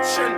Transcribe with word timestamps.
direction. 0.00 0.37